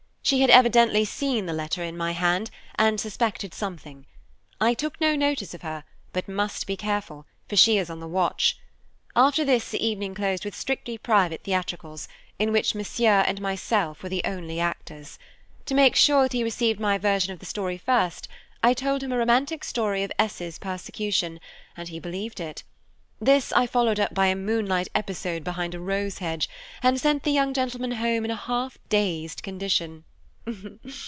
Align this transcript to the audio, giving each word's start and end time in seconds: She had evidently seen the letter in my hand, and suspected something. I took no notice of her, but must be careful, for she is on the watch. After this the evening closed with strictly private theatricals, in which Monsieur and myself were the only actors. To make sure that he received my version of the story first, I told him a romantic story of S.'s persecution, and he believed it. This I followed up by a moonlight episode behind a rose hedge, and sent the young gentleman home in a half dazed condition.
She 0.23 0.39
had 0.39 0.49
evidently 0.51 1.03
seen 1.03 1.45
the 1.45 1.51
letter 1.51 1.83
in 1.83 1.97
my 1.97 2.13
hand, 2.13 2.51
and 2.75 3.01
suspected 3.01 3.53
something. 3.53 4.05
I 4.61 4.73
took 4.73 5.01
no 5.01 5.13
notice 5.13 5.53
of 5.53 5.61
her, 5.63 5.83
but 6.13 6.29
must 6.29 6.65
be 6.67 6.77
careful, 6.77 7.25
for 7.49 7.57
she 7.57 7.77
is 7.77 7.89
on 7.89 7.99
the 7.99 8.07
watch. 8.07 8.57
After 9.13 9.43
this 9.43 9.69
the 9.71 9.85
evening 9.85 10.15
closed 10.15 10.45
with 10.45 10.55
strictly 10.55 10.97
private 10.97 11.41
theatricals, 11.43 12.07
in 12.39 12.53
which 12.53 12.75
Monsieur 12.75 13.25
and 13.27 13.41
myself 13.41 14.01
were 14.01 14.07
the 14.07 14.21
only 14.23 14.57
actors. 14.61 15.19
To 15.65 15.75
make 15.75 15.97
sure 15.97 16.23
that 16.23 16.31
he 16.33 16.45
received 16.45 16.79
my 16.79 16.97
version 16.97 17.33
of 17.33 17.39
the 17.39 17.45
story 17.45 17.77
first, 17.79 18.29
I 18.63 18.73
told 18.73 19.03
him 19.03 19.11
a 19.11 19.17
romantic 19.17 19.65
story 19.65 20.01
of 20.03 20.13
S.'s 20.17 20.59
persecution, 20.59 21.41
and 21.75 21.89
he 21.89 21.99
believed 21.99 22.39
it. 22.39 22.63
This 23.19 23.51
I 23.51 23.67
followed 23.67 23.99
up 23.99 24.13
by 24.13 24.27
a 24.27 24.35
moonlight 24.37 24.87
episode 24.95 25.43
behind 25.43 25.75
a 25.75 25.79
rose 25.81 26.19
hedge, 26.19 26.47
and 26.81 27.01
sent 27.01 27.23
the 27.23 27.31
young 27.31 27.53
gentleman 27.53 27.91
home 27.91 28.23
in 28.23 28.31
a 28.31 28.37
half 28.37 28.77
dazed 28.87 29.43
condition. 29.43 30.05